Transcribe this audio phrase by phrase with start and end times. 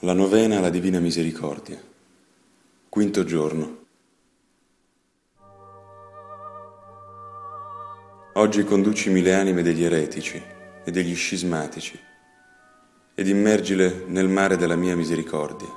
[0.00, 1.80] La novena alla Divina Misericordia.
[2.90, 3.84] Quinto giorno.
[8.34, 10.40] Oggi conducimi le anime degli eretici
[10.84, 11.98] e degli scismatici
[13.14, 15.72] ed immergile nel mare della mia misericordia.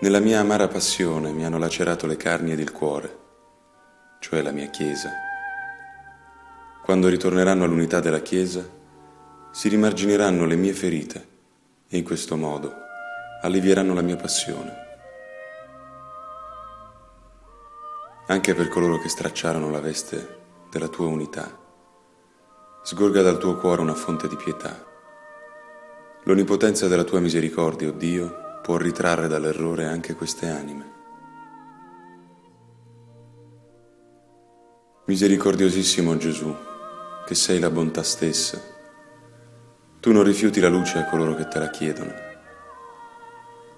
[0.00, 3.18] Nella mia amara passione mi hanno lacerato le carni ed il cuore,
[4.20, 5.10] cioè la mia Chiesa.
[6.82, 8.66] Quando ritorneranno all'unità della Chiesa,
[9.52, 11.32] si rimargineranno le mie ferite
[11.94, 12.74] e in questo modo
[13.42, 14.82] allivieranno la mia passione.
[18.26, 20.40] Anche per coloro che stracciarono la veste
[20.70, 21.56] della tua unità,
[22.82, 24.84] sgorga dal tuo cuore una fonte di pietà.
[26.24, 30.92] L'onnipotenza della tua misericordia, o oh Dio, può ritrarre dall'errore anche queste anime.
[35.04, 36.52] Misericordiosissimo Gesù,
[37.24, 38.73] che sei la bontà stessa,
[40.04, 42.12] tu non rifiuti la luce a coloro che te la chiedono.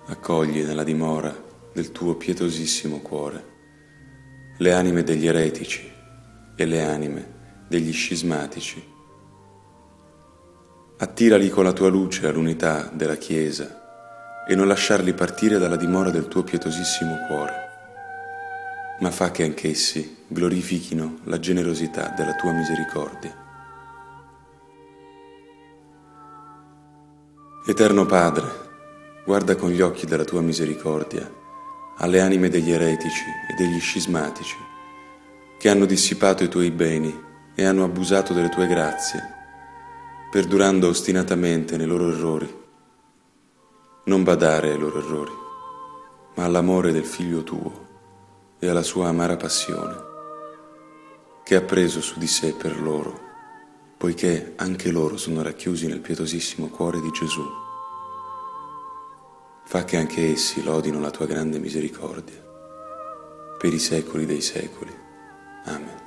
[0.06, 1.32] Accogli nella dimora
[1.72, 3.44] del tuo pietosissimo cuore
[4.58, 5.88] le anime degli eretici
[6.56, 7.34] e le anime
[7.68, 8.84] degli scismatici.
[10.98, 16.26] Attirali con la tua luce all'unità della Chiesa e non lasciarli partire dalla dimora del
[16.26, 17.54] tuo pietosissimo cuore,
[18.98, 23.45] ma fa che anch'essi glorifichino la generosità della tua misericordia.
[27.68, 28.48] Eterno Padre,
[29.24, 31.28] guarda con gli occhi della tua misericordia
[31.96, 34.54] alle anime degli eretici e degli scismatici,
[35.58, 37.12] che hanno dissipato i tuoi beni
[37.56, 39.20] e hanno abusato delle tue grazie,
[40.30, 42.56] perdurando ostinatamente nei loro errori.
[44.04, 45.34] Non badare ai loro errori,
[46.36, 47.86] ma all'amore del Figlio tuo
[48.60, 49.96] e alla sua amara passione,
[51.42, 53.25] che ha preso su di sé per loro
[54.06, 57.42] poiché anche loro sono racchiusi nel pietosissimo cuore di Gesù.
[59.64, 62.40] Fa che anche essi lodino la tua grande misericordia
[63.58, 64.94] per i secoli dei secoli.
[65.64, 66.05] Amen.